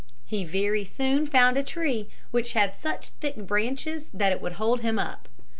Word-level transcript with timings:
He 0.25 0.45
very 0.45 0.83
soon 0.83 1.27
found 1.27 1.57
a 1.57 1.63
tree 1.63 2.09
which 2.31 2.53
had 2.53 2.75
such 2.75 3.09
thick 3.19 3.35
branches 3.35 4.09
that 4.11 4.31
it 4.31 4.41
would 4.41 4.53
hold 4.53 4.81
him 4.81 4.97
up. 4.97 5.27